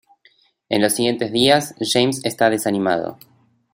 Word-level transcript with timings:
En 0.67 0.81
los 0.81 0.93
siguientes 0.93 1.31
días, 1.31 1.75
James 1.79 2.21
está 2.25 2.49
desanimado. 2.49 3.19